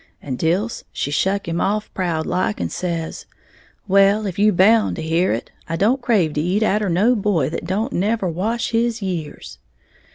[0.19, 3.27] And Dilse she shuck him off proud like, and says,
[3.87, 7.51] 'Well, if you bound to hear it, I don't crave to eat atter no boy
[7.51, 9.59] that don't never wash his years!'